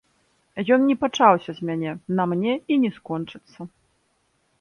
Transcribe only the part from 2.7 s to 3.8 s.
і не скончыцца.